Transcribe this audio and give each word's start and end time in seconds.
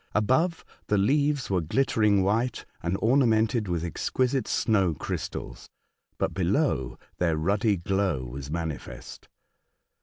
Above, 0.15 0.65
the 0.87 0.97
leaves 0.97 1.51
were 1.51 1.61
glittering 1.61 2.23
white 2.23 2.65
and 2.81 2.97
ornamented 3.03 3.67
with 3.67 3.83
exquisite 3.85 4.47
snow 4.47 4.95
crystals; 4.95 5.69
but 6.17 6.33
below, 6.33 6.97
their 7.19 7.37
ruddy 7.37 7.77
glow 7.77 8.23
was 8.23 8.49
manifest. 8.49 9.27